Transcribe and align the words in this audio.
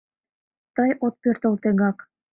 Тый 0.75 0.89
от 1.05 1.13
пӧртыл 1.21 1.53
тегак. 1.63 1.97